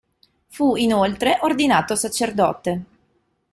[0.47, 2.83] Fu inoltre ordinato sacerdote.